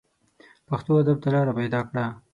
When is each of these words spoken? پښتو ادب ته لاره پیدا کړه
پښتو 0.67 0.91
ادب 1.01 1.17
ته 1.23 1.29
لاره 1.33 1.53
پیدا 1.59 1.79
کړه 1.89 2.05